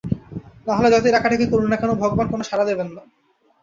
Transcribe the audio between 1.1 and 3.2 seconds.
ডাকাডাকি করুন না কেন, ভগবান কোনো সাড়া দেবেন না।